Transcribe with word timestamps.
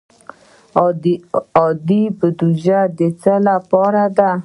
عادي 1.57 2.03
بودجه 2.17 2.81
د 2.97 2.99
څه 3.21 3.33
لپاره 3.47 4.03
ده؟ 4.17 4.29